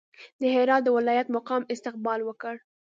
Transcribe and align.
د 0.41 0.43
هرات 0.55 0.81
د 0.83 0.89
ولایت 0.97 1.27
مقام 1.37 1.61
استقبال 1.73 2.19
وکړ. 2.25 2.55